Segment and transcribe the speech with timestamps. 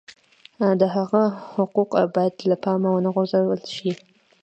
[0.79, 1.23] د هغه
[1.53, 3.91] حقوق باید له پامه ونه غورځول شي.